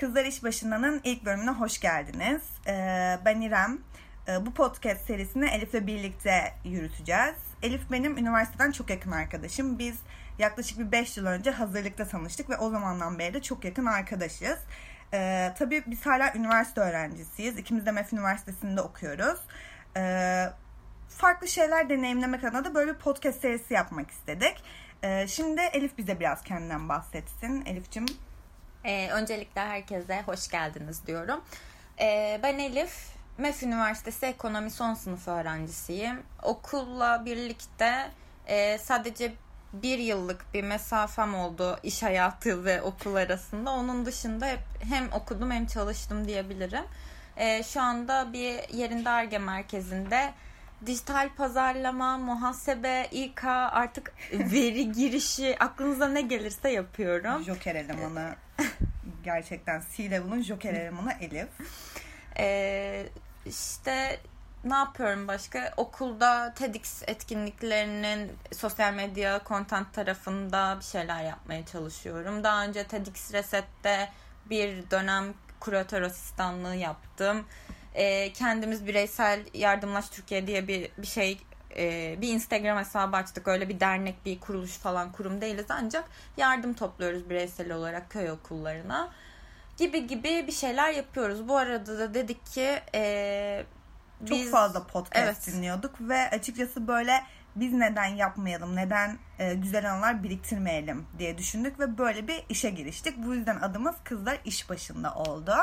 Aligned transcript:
Kızlar 0.00 0.24
İş 0.24 0.44
Başında'nın 0.44 1.00
ilk 1.04 1.24
bölümüne 1.24 1.50
hoş 1.50 1.80
geldiniz. 1.80 2.42
Ee, 2.66 3.18
ben 3.24 3.40
İrem. 3.40 3.78
Ee, 4.28 4.46
bu 4.46 4.54
podcast 4.54 5.06
serisini 5.06 5.46
Elif'le 5.46 5.86
birlikte 5.86 6.54
yürüteceğiz. 6.64 7.34
Elif 7.62 7.90
benim 7.90 8.18
üniversiteden 8.18 8.72
çok 8.72 8.90
yakın 8.90 9.10
arkadaşım. 9.10 9.78
Biz 9.78 9.96
yaklaşık 10.38 10.78
bir 10.78 10.92
5 10.92 11.16
yıl 11.16 11.26
önce 11.26 11.50
hazırlıkta 11.50 12.08
tanıştık 12.08 12.50
ve 12.50 12.56
o 12.56 12.70
zamandan 12.70 13.18
beri 13.18 13.34
de 13.34 13.42
çok 13.42 13.64
yakın 13.64 13.86
arkadaşız. 13.86 14.58
Ee, 15.14 15.54
tabii 15.58 15.82
biz 15.86 16.06
hala 16.06 16.32
üniversite 16.34 16.80
öğrencisiyiz. 16.80 17.58
İkimiz 17.58 17.86
de 17.86 17.92
MEF 17.92 18.12
Üniversitesi'nde 18.12 18.80
okuyoruz. 18.80 19.40
Farklı 21.08 21.48
şeyler 21.48 21.88
deneyimlemek 21.88 22.44
adına 22.44 22.64
da 22.64 22.74
böyle 22.74 22.94
bir 22.94 22.98
podcast 22.98 23.40
serisi 23.40 23.74
yapmak 23.74 24.10
istedik. 24.10 24.64
Şimdi 25.26 25.60
Elif 25.60 25.98
bize 25.98 26.20
biraz 26.20 26.42
kendinden 26.42 26.88
bahsetsin. 26.88 27.64
Elif'cim 27.64 28.06
Ee, 28.84 29.10
öncelikle 29.10 29.60
herkese 29.60 30.22
hoş 30.26 30.48
geldiniz 30.48 31.06
diyorum. 31.06 31.40
Ee, 32.00 32.40
ben 32.42 32.58
Elif, 32.58 33.08
MEF 33.38 33.62
Üniversitesi 33.62 34.26
Ekonomi 34.26 34.70
son 34.70 34.94
sınıf 34.94 35.28
öğrencisiyim. 35.28 36.22
Okulla 36.42 37.24
birlikte 37.24 38.10
e, 38.46 38.78
sadece 38.78 39.32
bir 39.72 39.98
yıllık 39.98 40.54
bir 40.54 40.62
mesafem 40.62 41.34
oldu 41.34 41.78
iş 41.82 42.02
hayatı 42.02 42.64
ve 42.64 42.82
okul 42.82 43.14
arasında. 43.14 43.70
Onun 43.70 44.06
dışında 44.06 44.46
hep 44.46 44.60
hem 44.88 45.12
okudum 45.12 45.50
hem 45.50 45.66
çalıştım 45.66 46.28
diyebilirim. 46.28 46.84
Ee, 47.36 47.62
şu 47.62 47.80
anda 47.80 48.32
bir 48.32 48.74
yerinde 48.74 49.10
ARGE 49.10 49.38
merkezinde 49.38 50.32
dijital 50.86 51.28
pazarlama, 51.36 52.18
muhasebe, 52.18 53.08
İK 53.10 53.44
artık 53.44 54.12
veri 54.32 54.92
girişi 54.92 55.56
aklınıza 55.60 56.08
ne 56.08 56.20
gelirse 56.20 56.70
yapıyorum. 56.70 57.44
Joker 57.44 57.74
elemanı 57.74 58.34
gerçekten 59.24 59.82
C-Level'ın 59.96 60.42
Joker 60.42 60.74
elemanı 60.74 61.12
Elif. 61.20 61.48
Ee, 62.38 63.06
işte 63.46 64.20
ne 64.64 64.74
yapıyorum 64.74 65.28
başka? 65.28 65.72
Okulda 65.76 66.54
TEDx 66.54 67.02
etkinliklerinin 67.06 68.32
sosyal 68.52 68.94
medya 68.94 69.40
content 69.46 69.92
tarafında 69.92 70.76
bir 70.80 70.84
şeyler 70.84 71.24
yapmaya 71.24 71.66
çalışıyorum. 71.66 72.44
Daha 72.44 72.64
önce 72.64 72.84
TEDx 72.84 73.32
Reset'te 73.32 74.08
bir 74.50 74.90
dönem 74.90 75.34
kuratör 75.60 76.02
asistanlığı 76.02 76.74
yaptım. 76.74 77.46
Ee, 77.94 78.32
kendimiz 78.32 78.86
bireysel 78.86 79.40
yardımlaş 79.54 80.08
Türkiye 80.08 80.46
diye 80.46 80.68
bir 80.68 80.90
bir 80.98 81.06
şey 81.06 81.38
e, 81.76 82.16
bir 82.20 82.28
Instagram 82.28 82.78
hesabı 82.78 83.16
açtık. 83.16 83.48
Öyle 83.48 83.68
bir 83.68 83.80
dernek, 83.80 84.24
bir 84.24 84.40
kuruluş 84.40 84.78
falan 84.78 85.12
kurum 85.12 85.40
değiliz 85.40 85.66
ancak 85.68 86.04
yardım 86.36 86.74
topluyoruz 86.74 87.30
bireysel 87.30 87.72
olarak 87.72 88.10
köy 88.10 88.30
okullarına 88.30 89.10
gibi 89.76 90.06
gibi 90.06 90.44
bir 90.46 90.52
şeyler 90.52 90.92
yapıyoruz. 90.92 91.48
Bu 91.48 91.56
arada 91.56 91.98
da 91.98 92.14
dedik 92.14 92.46
ki 92.46 92.80
e, 92.94 93.64
Çok 94.20 94.30
biz 94.30 94.50
fazla 94.50 94.86
podcast 94.86 95.16
Evet. 95.16 95.46
dinliyorduk 95.46 95.94
ve 96.00 96.30
açıkçası 96.30 96.88
böyle 96.88 97.22
biz 97.56 97.72
neden 97.72 98.06
yapmayalım, 98.06 98.76
neden 98.76 99.18
e, 99.38 99.54
güzel 99.54 99.92
anılar 99.92 100.22
biriktirmeyelim 100.22 101.06
diye 101.18 101.38
düşündük 101.38 101.80
ve 101.80 101.98
böyle 101.98 102.28
bir 102.28 102.44
işe 102.48 102.70
giriştik. 102.70 103.18
Bu 103.18 103.34
yüzden 103.34 103.56
adımız 103.56 103.94
Kızlar 104.04 104.38
İş 104.44 104.70
Başında 104.70 105.14
oldu. 105.14 105.54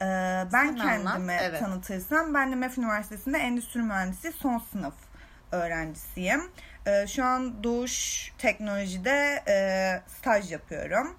E, 0.00 0.04
ben 0.04 0.48
Sen 0.50 0.76
kendimi 0.76 1.10
anlat, 1.10 1.40
evet. 1.42 1.60
tanıtırsam 1.60 2.34
ben 2.34 2.52
de 2.52 2.56
MEF 2.56 2.78
Üniversitesi'nde 2.78 3.38
Endüstri 3.38 3.82
Mühendisi 3.82 4.32
son 4.32 4.58
sınıf 4.58 4.94
öğrencisiyim. 5.52 6.50
E, 6.86 7.06
şu 7.06 7.24
an 7.24 7.64
Doğuş 7.64 8.28
Teknoloji'de 8.38 9.42
e, 9.48 9.56
staj 10.06 10.52
yapıyorum. 10.52 11.16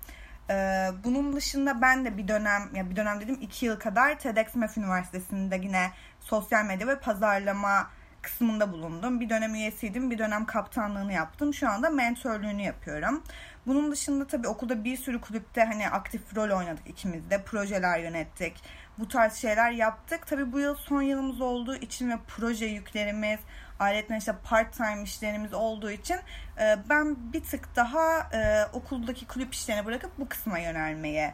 Ee, 0.52 0.90
bunun 1.04 1.36
dışında 1.36 1.82
ben 1.82 2.06
de 2.06 2.18
bir 2.18 2.28
dönem, 2.28 2.70
ya 2.76 2.90
bir 2.90 2.96
dönem 2.96 3.22
dedim 3.22 3.38
iki 3.42 3.66
yıl 3.66 3.80
kadar 3.80 4.20
TEDx 4.20 4.56
MEF 4.56 4.78
Üniversitesi'nde 4.78 5.56
yine 5.56 5.92
sosyal 6.20 6.66
medya 6.66 6.88
ve 6.88 7.00
pazarlama 7.00 7.90
kısmında 8.22 8.72
bulundum. 8.74 9.20
Bir 9.20 9.30
dönem 9.30 9.56
üyesiydim, 9.56 10.12
bir 10.12 10.18
dönem 10.18 10.46
kaptanlığını 10.46 11.14
yaptım. 11.14 11.54
Şu 11.54 11.70
anda 11.70 11.90
mentörlüğünü 11.90 12.62
yapıyorum. 12.62 13.24
Bunun 13.68 13.92
dışında 13.92 14.28
tabii 14.28 14.48
okulda 14.48 14.84
bir 14.84 14.98
sürü 14.98 15.22
kulüpte 15.22 15.64
hani 15.64 15.90
aktif 15.90 16.36
rol 16.36 16.58
oynadık 16.58 16.88
ikimiz 16.88 17.30
de. 17.30 17.44
Projeler 17.44 18.00
yönettik. 18.00 18.64
Bu 19.00 19.08
tarz 19.08 19.34
şeyler 19.34 19.72
yaptık. 19.72 20.28
Tabii 20.28 20.52
bu 20.52 20.60
yıl 20.60 20.76
son 20.76 21.02
yılımız 21.02 21.42
olduğu 21.42 21.76
için 21.76 22.10
ve 22.10 22.16
proje 22.28 22.66
yüklerimiz, 22.66 23.40
ayrıca 23.80 24.18
işte 24.18 24.36
part 24.44 24.74
time 24.74 25.04
işlerimiz 25.04 25.54
olduğu 25.54 25.92
için 25.92 26.18
e, 26.60 26.78
ben 26.90 27.34
bir 27.34 27.44
tık 27.44 27.76
daha 27.76 28.30
e, 28.34 28.66
okuldaki 28.74 29.28
kulüp 29.28 29.54
işlerini 29.54 29.86
bırakıp 29.86 30.20
bu 30.20 30.30
kısma 30.30 30.60
yönelmeye 30.60 31.34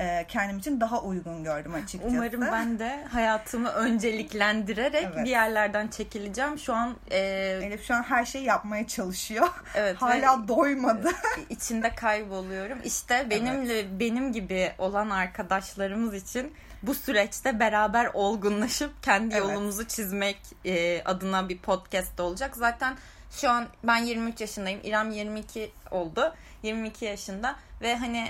e, 0.00 0.26
kendim 0.28 0.58
için 0.58 0.80
daha 0.80 1.02
uygun 1.02 1.44
gördüm 1.44 1.74
açıkçası. 1.74 2.14
Umarım 2.14 2.40
ben 2.40 2.78
de 2.78 3.04
hayatımı 3.12 3.68
önceliklendirerek 3.68 5.08
Evet. 5.14 5.24
bir 5.24 5.30
yerlerden 5.30 5.88
çekileceğim. 5.88 6.58
Şu 6.58 6.74
an 6.74 6.96
e, 7.10 7.18
Elif 7.62 7.86
şu 7.86 7.94
an 7.94 8.02
her 8.02 8.24
şeyi 8.24 8.44
yapmaya 8.44 8.86
çalışıyor. 8.86 9.48
evet 9.74 9.96
Hala 10.02 10.48
doymadı. 10.48 11.10
içinde 11.50 11.94
kayboluyorum. 11.94 12.78
İşte 12.84 13.26
benimle 13.30 14.00
benim 14.00 14.32
gibi 14.32 14.72
olan 14.78 15.10
arkadaşlarımız 15.10 16.14
için 16.14 16.52
bu 16.82 16.94
süreçte 16.94 17.60
beraber 17.60 18.10
olgunlaşıp 18.14 19.02
kendi 19.02 19.34
Evet. 19.34 19.44
yolumuzu 19.44 19.84
çizmek 19.88 20.38
e, 20.64 21.02
adına 21.04 21.48
bir 21.48 21.58
podcast 21.58 22.20
olacak. 22.20 22.56
Zaten 22.56 22.96
şu 23.30 23.50
an 23.50 23.66
ben 23.84 23.96
23 23.96 24.40
yaşındayım. 24.40 24.80
İrem 24.84 25.10
22 25.10 25.72
oldu. 25.90 26.34
22 26.62 27.04
yaşında 27.04 27.56
ve 27.82 27.96
hani 27.96 28.28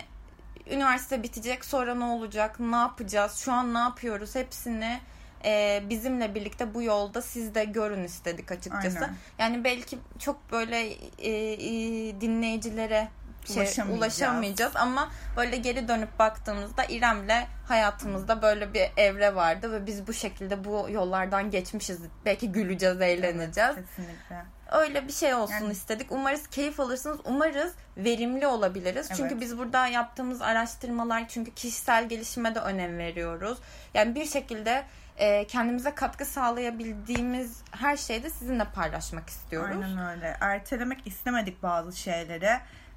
üniversite 0.70 1.22
bitecek 1.22 1.64
sonra 1.64 1.94
ne 1.94 2.04
olacak 2.04 2.60
ne 2.60 2.76
yapacağız 2.76 3.36
şu 3.36 3.52
an 3.52 3.74
ne 3.74 3.78
yapıyoruz 3.78 4.34
hepsini 4.34 5.00
e, 5.44 5.82
bizimle 5.90 6.34
birlikte 6.34 6.74
bu 6.74 6.82
yolda 6.82 7.22
siz 7.22 7.54
de 7.54 7.64
görün 7.64 8.04
istedik 8.04 8.52
açıkçası. 8.52 8.98
Aynen. 8.98 9.14
Yani 9.38 9.64
belki 9.64 9.98
çok 10.18 10.52
böyle 10.52 10.80
e, 11.18 11.30
e, 11.52 12.20
dinleyicilere 12.20 13.08
şey, 13.46 13.56
Ulaşamayacağız. 13.62 13.98
ulaşamayacağız 14.02 14.76
ama 14.76 15.10
böyle 15.36 15.56
geri 15.56 15.88
dönüp 15.88 16.18
baktığımızda 16.18 16.84
İrem'le 16.84 17.46
hayatımızda 17.68 18.42
böyle 18.42 18.74
bir 18.74 18.90
evre 18.96 19.34
vardı 19.34 19.72
ve 19.72 19.86
biz 19.86 20.06
bu 20.06 20.12
şekilde 20.12 20.64
bu 20.64 20.86
yollardan 20.90 21.50
geçmişiz. 21.50 22.00
Belki 22.24 22.52
güleceğiz, 22.52 23.00
eğleneceğiz. 23.00 23.70
Evet, 23.78 23.84
kesinlikle. 23.96 24.44
Öyle 24.72 25.08
bir 25.08 25.12
şey 25.12 25.34
olsun 25.34 25.54
Yani- 25.54 25.72
istedik. 25.72 26.12
Umarız 26.12 26.46
keyif 26.46 26.80
alırsınız. 26.80 27.18
Umarız 27.24 27.72
verimli 27.96 28.46
olabiliriz. 28.46 29.08
Çünkü 29.16 29.32
Evet. 29.32 29.40
biz 29.40 29.58
burada 29.58 29.86
yaptığımız 29.86 30.42
araştırmalar 30.42 31.28
çünkü 31.28 31.54
kişisel 31.54 32.08
gelişime 32.08 32.54
de 32.54 32.58
önem 32.60 32.98
veriyoruz. 32.98 33.58
Yani 33.94 34.14
bir 34.14 34.24
şekilde 34.26 34.84
e, 35.16 35.46
kendimize 35.46 35.94
katkı 35.94 36.24
sağlayabildiğimiz 36.24 37.62
her 37.70 37.96
şeyi 37.96 38.22
de 38.22 38.30
sizinle 38.30 38.64
paylaşmak 38.64 39.28
istiyoruz. 39.28 39.76
Aynen 39.84 40.08
öyle. 40.16 40.36
Ertelemek 40.40 41.06
istemedik 41.06 41.62
bazı 41.62 41.96
şeyleri 41.98 42.50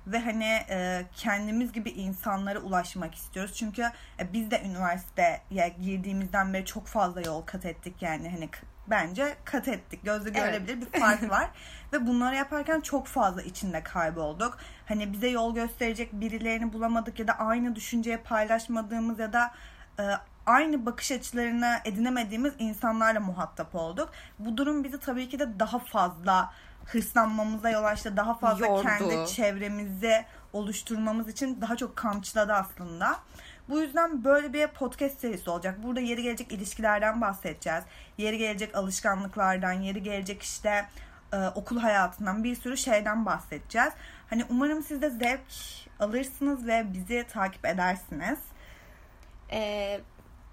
ve 0.07 0.19
hani 0.19 0.59
e, 0.69 1.05
kendimiz 1.15 1.71
gibi 1.73 1.89
insanlara 1.89 2.59
ulaşmak 2.59 3.15
istiyoruz. 3.15 3.53
Çünkü 3.55 3.81
e, 4.19 4.33
biz 4.33 4.51
de 4.51 4.61
üniversiteye 4.65 5.41
girdiğimizden 5.81 6.53
beri 6.53 6.65
çok 6.65 6.87
fazla 6.87 7.21
yol 7.21 7.41
kat 7.41 7.65
ettik 7.65 8.01
yani 8.01 8.29
hani 8.29 8.49
bence 8.87 9.35
kat 9.45 9.67
ettik. 9.67 9.99
Gözle 10.03 10.29
Evet. 10.29 10.35
görülebilir 10.35 10.81
bir 10.81 10.99
fark 10.99 11.29
var 11.29 11.49
ve 11.93 12.07
bunları 12.07 12.35
yaparken 12.35 12.81
çok 12.81 13.07
fazla 13.07 13.41
içinde 13.41 13.83
kaybolduk. 13.83 14.57
Hani 14.85 15.13
bize 15.13 15.27
yol 15.29 15.55
gösterecek 15.55 16.13
birilerini 16.13 16.73
bulamadık 16.73 17.19
ya 17.19 17.27
da 17.27 17.33
aynı 17.33 17.75
düşünceye 17.75 18.17
paylaşmadığımız 18.17 19.19
ya 19.19 19.33
da 19.33 19.51
e, 19.99 20.03
aynı 20.45 20.85
bakış 20.85 21.11
açılarını 21.11 21.77
edinemediğimiz 21.85 22.53
insanlarla 22.59 23.19
muhatap 23.19 23.75
olduk. 23.75 24.09
Bu 24.39 24.57
durum 24.57 24.83
bizi 24.83 24.99
tabii 24.99 25.29
ki 25.29 25.39
de 25.39 25.59
daha 25.59 25.79
fazla 25.79 26.51
hırslanmamıza 26.85 27.69
yol 27.69 27.83
açtı. 27.83 28.17
Daha 28.17 28.33
fazla 28.33 28.65
Yordu. 28.67 28.81
kendi 28.81 29.27
çevremizi 29.27 30.25
oluşturmamız 30.53 31.27
için 31.27 31.61
daha 31.61 31.75
çok 31.75 31.95
kamçıladı 31.95 32.53
aslında. 32.53 33.15
Bu 33.69 33.79
yüzden 33.81 34.23
böyle 34.23 34.53
bir 34.53 34.67
podcast 34.67 35.19
serisi 35.19 35.49
olacak. 35.49 35.83
Burada 35.83 35.99
yeri 35.99 36.23
gelecek 36.23 36.51
ilişkilerden 36.51 37.21
bahsedeceğiz. 37.21 37.83
Yeri 38.17 38.37
gelecek 38.37 38.75
alışkanlıklardan, 38.75 39.73
yeri 39.73 40.03
gelecek 40.03 40.41
işte 40.41 40.85
e, 41.33 41.37
okul 41.55 41.77
hayatından 41.79 42.43
bir 42.43 42.55
sürü 42.55 42.77
şeyden 42.77 43.25
bahsedeceğiz. 43.25 43.93
Hani 44.29 44.45
umarım 44.49 44.83
siz 44.83 45.01
de 45.01 45.09
zevk 45.09 45.47
alırsınız 45.99 46.67
ve 46.67 46.93
bizi 46.93 47.25
takip 47.33 47.65
edersiniz. 47.65 48.39
E, 49.51 49.99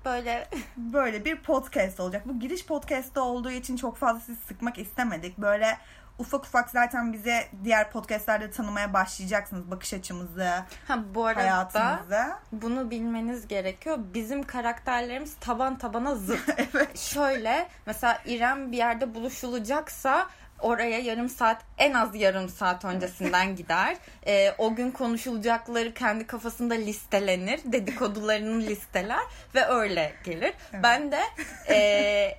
böyle 0.04 0.48
böyle 0.76 1.24
bir 1.24 1.36
podcast 1.36 2.00
olacak. 2.00 2.28
Bu 2.28 2.40
giriş 2.40 2.66
podcast'ı 2.66 3.22
olduğu 3.22 3.50
için 3.50 3.76
çok 3.76 3.96
fazla 3.96 4.20
sizi 4.20 4.40
sıkmak 4.40 4.78
istemedik. 4.78 5.38
Böyle 5.38 5.78
ufak 6.20 6.44
ufak 6.44 6.70
zaten 6.70 7.12
bize 7.12 7.48
diğer 7.64 7.90
podcastlerde 7.90 8.50
tanımaya 8.50 8.92
başlayacaksınız 8.92 9.70
bakış 9.70 9.94
açımızı, 9.94 10.50
ha 10.88 10.98
bu 11.14 11.26
arada 11.26 11.40
hayatımızı. 11.40 12.20
bunu 12.52 12.90
bilmeniz 12.90 13.48
gerekiyor. 13.48 13.98
Bizim 14.14 14.42
karakterlerimiz 14.42 15.36
taban 15.40 15.78
tabana 15.78 16.14
zıt. 16.14 16.38
Şöyle 16.94 17.68
mesela 17.86 18.18
İrem 18.26 18.72
bir 18.72 18.76
yerde 18.76 19.14
buluşulacaksa 19.14 20.26
oraya 20.62 20.98
yarım 20.98 21.28
saat 21.28 21.62
en 21.78 21.94
az 21.94 22.14
yarım 22.14 22.48
saat 22.48 22.84
öncesinden 22.84 23.56
gider. 23.56 23.96
Ee, 24.26 24.54
o 24.58 24.74
gün 24.74 24.90
konuşulacakları 24.90 25.94
kendi 25.94 26.26
kafasında 26.26 26.74
listelenir. 26.74 27.60
Dedikodularını 27.64 28.60
listeler 28.62 29.20
ve 29.54 29.66
öyle 29.66 30.12
gelir. 30.24 30.52
Evet. 30.72 30.82
Ben 30.82 31.12
de 31.12 31.20
e, 31.68 32.38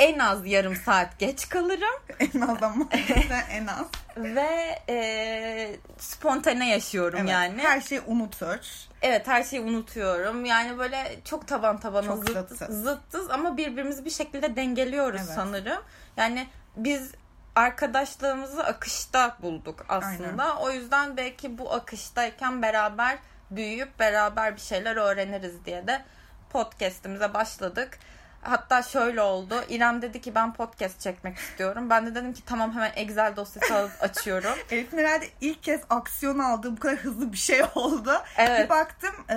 en 0.00 0.18
az 0.18 0.46
yarım 0.46 0.76
saat 0.76 1.18
geç 1.18 1.48
kalırım 1.48 2.00
En 2.34 2.40
az 2.40 2.62
ama 2.62 2.88
en 3.50 3.66
az. 3.66 3.86
ve 4.16 4.78
e, 4.88 5.70
spontane 5.98 6.68
yaşıyorum 6.68 7.18
Evet, 7.20 7.30
yani. 7.30 7.62
Her 7.62 7.80
şeyi 7.80 8.00
unutur. 8.00 8.58
Evet 9.02 9.28
her 9.28 9.42
şeyi 9.42 9.62
unutuyorum. 9.62 10.44
Yani 10.44 10.78
böyle 10.78 11.16
çok 11.24 11.48
taban 11.48 11.80
tabana 11.80 12.06
Çok 12.06 12.28
zıt, 12.28 12.48
zıttız. 12.48 12.82
zıttız 12.84 13.30
ama 13.30 13.56
birbirimizi 13.56 14.04
bir 14.04 14.10
şekilde 14.10 14.56
dengeliyoruz 14.56 15.20
Evet. 15.24 15.34
sanırım. 15.34 15.82
Yani 16.16 16.46
biz 16.76 17.12
arkadaşlığımızı 17.54 18.64
akışta 18.64 19.36
bulduk 19.42 19.86
aslında. 19.88 20.56
O 20.58 20.70
yüzden 20.70 21.16
belki 21.16 21.58
bu 21.58 21.72
akıştayken 21.72 22.62
beraber 22.62 23.18
büyüyüp 23.50 23.98
beraber 23.98 24.56
bir 24.56 24.60
şeyler 24.60 24.96
öğreniriz 24.96 25.64
diye 25.64 25.86
de 25.86 26.02
podcast'imize 26.50 27.34
başladık. 27.34 27.98
Hatta 28.42 28.82
şöyle 28.82 29.20
oldu. 29.22 29.54
İrem 29.68 30.02
dedi 30.02 30.20
ki 30.20 30.34
ben 30.34 30.52
podcast 30.52 31.00
çekmek 31.00 31.36
istiyorum. 31.36 31.90
Ben 31.90 32.06
de 32.06 32.14
dedim 32.14 32.32
ki 32.32 32.44
tamam 32.46 32.72
hemen 32.72 32.92
Excel 32.96 33.36
dosyası 33.36 33.74
alıp 33.74 33.90
açıyorum. 34.00 34.54
Elif'in 34.70 34.98
herhalde 34.98 35.28
ilk 35.40 35.62
kez 35.62 35.80
aksiyon 35.90 36.38
aldığı 36.38 36.76
bu 36.76 36.80
kadar 36.80 36.96
hızlı 36.96 37.32
bir 37.32 37.38
şey 37.38 37.62
oldu. 37.74 38.22
Evet. 38.36 38.64
Bir 38.64 38.68
baktım 38.68 39.14
e, 39.30 39.36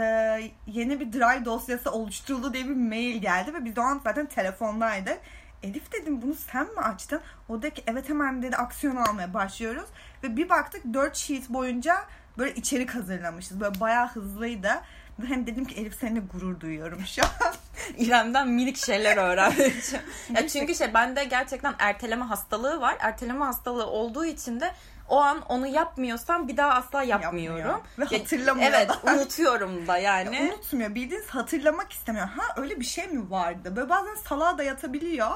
yeni 0.68 1.00
bir 1.00 1.14
drive 1.14 1.46
dosyası 1.46 1.92
oluşturuldu 1.92 2.54
diye 2.54 2.66
bir 2.66 2.76
mail 2.76 3.22
geldi 3.22 3.54
ve 3.54 3.66
biz 3.66 3.78
o 3.78 3.82
an 3.82 4.02
zaten 4.04 4.26
telefondaydık. 4.26 5.20
Elif 5.64 5.92
dedim 5.92 6.22
bunu 6.22 6.36
sen 6.36 6.66
mi 6.66 6.80
açtın? 6.80 7.22
O 7.50 7.62
dedi 7.62 7.74
ki 7.74 7.84
evet 7.88 8.10
hemen 8.10 8.44
dedi 8.44 8.56
aksiyon 8.56 8.96
almaya 8.96 9.34
başlıyoruz. 9.34 9.90
Ve 10.24 10.38
bir 10.38 10.50
baktık 10.50 10.94
4 10.94 11.16
sheet 11.16 11.50
boyunca 11.50 12.06
böyle 12.38 12.56
içerik 12.56 12.96
hazırlamışız. 12.96 13.60
Böyle 13.60 13.80
bayağı 13.80 14.08
hızlıydı. 14.08 14.72
Ve 15.20 15.28
hani 15.28 15.48
dedim 15.48 15.66
ki 15.66 15.76
Elif 15.76 15.96
seninle 15.96 16.20
gurur 16.20 16.60
duyuyorum 16.60 17.02
şu 17.06 17.22
an. 17.24 17.54
İrem'den 17.98 18.48
minik 18.48 18.78
şeyler 18.78 19.18
öğreneceğim. 19.18 20.06
ya 20.36 20.48
çünkü 20.48 20.76
şey 20.76 20.94
bende 20.94 21.24
gerçekten 21.24 21.76
erteleme 21.80 22.26
hastalığı 22.26 22.82
var. 22.82 22.98
Erteleme 23.00 23.46
hastalığı 23.46 23.88
olduğu 23.88 24.26
için 24.26 24.60
de 24.60 24.74
o 25.10 25.22
an 25.22 25.42
onu 25.42 25.68
yapmıyorsam 25.68 26.48
bir 26.48 26.58
daha 26.58 26.72
asla 26.74 27.04
yapmıyorum. 27.04 27.60
Yapmıyor. 27.60 28.10
Ve 28.12 28.16
Ya- 28.16 28.22
hatırlamıyor 28.22 28.72
Evet, 28.72 28.90
da. 28.90 29.14
unutuyorum 29.14 29.88
da 29.88 29.98
yani. 30.10 30.40
Unutmuyor. 30.54 30.96
Bildiğiniz 30.96 31.30
hatırlamak 31.30 31.92
istemiyor. 31.92 32.28
Ha 32.28 32.44
öyle 32.62 32.80
bir 32.80 32.86
şey 32.86 33.08
mi 33.08 33.30
vardı? 33.32 33.76
Böyle 33.76 33.90
bazen 33.90 34.16
salağa 34.16 34.58
da 34.58 34.64
yatabiliyor. 34.64 35.32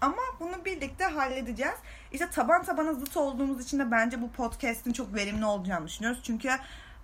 Ama 0.00 0.22
bunu 0.40 0.64
birlikte 0.64 1.04
halledeceğiz. 1.04 1.74
İşte 2.12 2.30
taban 2.30 2.62
tabana 2.64 2.92
zıt 2.94 3.16
olduğumuz 3.16 3.64
için 3.64 3.78
de 3.78 3.90
bence 3.90 4.22
bu 4.22 4.30
podcast'in 4.32 4.92
çok 4.92 5.14
verimli 5.14 5.44
olacağını 5.44 5.86
düşünüyoruz. 5.86 6.20
Çünkü 6.24 6.50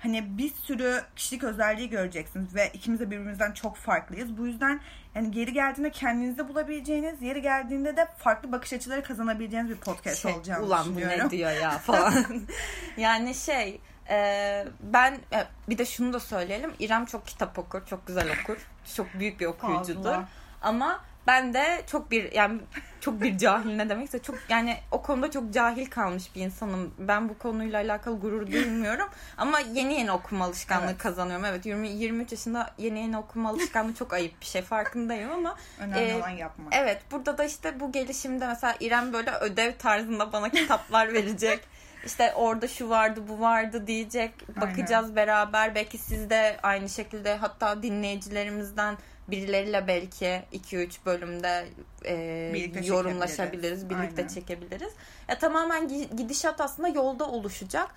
hani 0.04 0.38
bir 0.38 0.50
sürü 0.54 1.02
kişilik 1.16 1.44
özelliği 1.44 1.90
göreceksiniz 1.90 2.54
ve 2.54 2.70
ikimiz 2.74 3.00
de 3.00 3.10
birbirimizden 3.10 3.52
çok 3.52 3.76
farklıyız. 3.76 4.38
Bu 4.38 4.46
yüzden 4.46 4.80
yani 5.14 5.30
geri 5.30 5.52
geldiğinde 5.52 5.90
kendinizde 5.90 6.48
bulabileceğiniz, 6.48 7.22
yeri 7.22 7.42
geldiğinde 7.42 7.96
de 7.96 8.08
farklı 8.18 8.52
bakış 8.52 8.72
açıları 8.72 9.02
kazanabileceğiniz 9.02 9.70
bir 9.70 9.76
podcast 9.76 10.22
Şey, 10.22 10.32
olacağını 10.32 10.64
ulan 10.64 10.86
bu 10.86 10.96
düşünüyorum. 10.96 11.26
ne 11.26 11.30
diyor 11.30 11.50
ya 11.50 11.70
falan. 11.78 12.24
yani 12.96 13.34
şey 13.34 13.80
e, 14.10 14.66
ben 14.80 15.12
e, 15.32 15.46
bir 15.68 15.78
de 15.78 15.84
şunu 15.84 16.12
da 16.12 16.20
söyleyelim. 16.20 16.72
İrem 16.78 17.04
çok 17.06 17.26
kitap 17.26 17.58
okur, 17.58 17.86
çok 17.86 18.06
güzel 18.06 18.28
okur. 18.42 18.56
Çok 18.96 19.14
büyük 19.14 19.40
bir 19.40 19.46
okuyucudur. 19.46 20.04
Fazla. 20.04 20.28
Ama 20.62 21.00
ben 21.26 21.54
de 21.54 21.82
çok 21.86 22.10
bir 22.10 22.32
yani 22.32 22.60
çok 23.00 23.22
bir 23.22 23.38
cahil 23.38 23.76
ne 23.76 23.88
demekse 23.88 24.18
çok 24.22 24.36
yani 24.48 24.76
o 24.90 25.02
konuda 25.02 25.30
çok 25.30 25.52
cahil 25.54 25.86
kalmış 25.86 26.34
bir 26.34 26.40
insanım. 26.40 26.94
Ben 26.98 27.28
bu 27.28 27.38
konuyla 27.38 27.80
alakalı 27.80 28.20
gurur 28.20 28.52
duymuyorum 28.52 29.08
ama 29.36 29.58
yeni 29.60 29.94
yeni 29.94 30.12
okuma 30.12 30.44
alışkanlığı 30.44 30.86
Evet. 30.90 30.98
kazanıyorum. 30.98 31.44
Evet 31.44 31.66
20 31.66 31.88
23 31.88 32.32
yaşında 32.32 32.70
yeni 32.78 32.98
yeni 32.98 33.18
okuma 33.18 33.48
alışkanlığı 33.50 33.94
çok 33.94 34.12
ayıp 34.12 34.40
bir 34.40 34.46
şey 34.46 34.62
farkındayım 34.62 35.30
ama 35.32 35.56
Önemli 35.78 36.00
Ee, 36.00 36.14
olan 36.14 36.30
yapmak. 36.30 36.74
Evet 36.76 37.02
burada 37.10 37.38
da 37.38 37.44
işte 37.44 37.80
bu 37.80 37.92
gelişimde 37.92 38.46
mesela 38.46 38.74
İrem 38.80 39.12
böyle 39.12 39.30
ödev 39.30 39.72
tarzında 39.78 40.32
bana 40.32 40.48
kitaplar 40.48 41.12
verecek. 41.12 41.60
İşte 42.06 42.32
orada 42.34 42.68
şu 42.68 42.88
vardı 42.90 43.20
bu 43.28 43.40
vardı 43.40 43.86
diyecek. 43.86 44.56
Bakacağız 44.60 45.16
beraber. 45.16 45.74
Belki 45.74 45.98
siz 45.98 46.30
de 46.30 46.56
aynı 46.62 46.88
şekilde 46.88 47.36
hatta 47.36 47.82
dinleyicilerimizden 47.82 48.98
birileriyle 49.28 49.86
belki 49.88 50.42
2-3 50.52 50.90
bölümde 51.06 51.66
e, 52.06 52.50
Birlikte 52.54 52.80
yorumlaşabiliriz. 52.86 53.90
Birlikte 53.90 54.22
Aynen. 54.22 54.34
çekebiliriz. 54.34 54.92
Ya 55.28 55.38
tamamen 55.38 55.82
gi- 55.88 56.16
gidişat 56.16 56.60
aslında 56.60 56.88
yolda 56.88 57.24
oluşacak. 57.28 57.88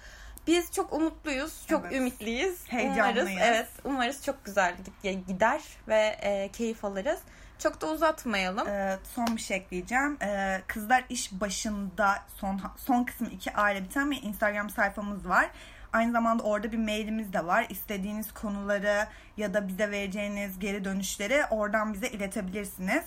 Biz 0.48 0.72
çok 0.72 0.94
umutluyuz, 0.94 1.68
çok 1.68 1.82
Evet. 1.86 1.96
ümitliyiz. 1.96 2.64
Heyecanlıyız. 2.68 3.28
Umarız, 3.30 3.42
evet, 3.50 3.68
umarız 3.84 4.24
çok 4.26 4.46
güzel 4.46 4.76
gid- 5.04 5.26
gider 5.28 5.62
ve 5.88 6.18
e, 6.22 6.50
keyif 6.54 6.86
alırız. 6.86 7.20
Çok 7.60 7.82
da 7.82 7.88
uzatmayalım. 7.92 8.68
Ee, 8.68 8.98
son 9.16 9.28
bir 9.36 9.42
şey 9.42 9.58
ekleyeceğim. 9.58 10.18
Ee, 10.22 10.62
Kızlar 10.68 11.04
iş 11.10 11.32
başında 11.32 12.24
son 12.40 12.62
son 12.78 13.04
kısmı 13.04 13.28
iki 13.28 13.54
aile 13.54 13.84
biten 13.84 14.12
bir 14.12 14.24
Instagram 14.24 14.70
sayfamız 14.70 15.28
var. 15.30 15.50
Aynı 15.94 16.12
zamanda 16.12 16.44
orada 16.44 16.72
bir 16.72 16.78
mailimiz 16.78 17.34
de 17.34 17.46
var. 17.46 17.66
İstediğiniz 17.70 18.32
konuları 18.34 19.08
ya 19.38 19.54
da 19.54 19.68
bize 19.68 19.92
vereceğiniz 19.92 20.60
geri 20.60 20.86
dönüşleri 20.86 21.44
oradan 21.50 21.94
bize 21.94 22.08
iletebilirsiniz. 22.08 23.04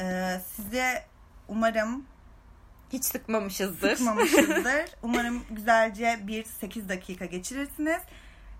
Ee, 0.00 0.40
size 0.56 1.04
umarım 1.48 2.04
Hiç 2.92 3.04
sıkmamışızdır. 3.04 3.96
sıkmamışızdır. 3.96 4.84
umarım 5.02 5.44
güzelce 5.50 6.18
bir 6.22 6.44
8 6.44 6.88
dakika 6.88 7.24
geçirirsiniz. 7.24 8.00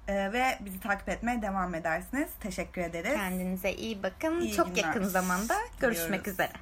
Ee, 0.08 0.32
ve 0.32 0.58
bizi 0.60 0.81
takip 0.81 1.08
etmeye 1.08 1.43
devam 1.43 1.75
edersiniz. 1.75 2.28
Teşekkür 2.40 2.82
ederiz. 2.82 3.14
Kendinize 3.14 3.72
iyi 3.72 4.02
bakın. 4.02 4.40
İyi 4.40 4.52
Çok 4.52 4.66
günler 4.76 4.87
yakın 4.87 5.05
zamanda 5.05 5.55
görüşmek 5.81 6.05
diliyoruz. 6.20 6.28
üzere. 6.32 6.52